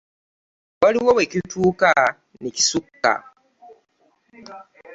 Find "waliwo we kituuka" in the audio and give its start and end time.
0.81-1.91